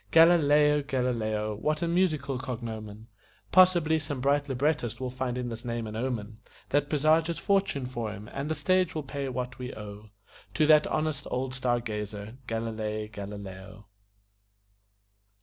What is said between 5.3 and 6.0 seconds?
in this name an